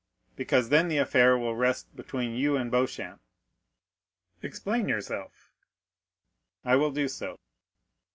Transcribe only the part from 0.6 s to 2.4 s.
then the affair will rest between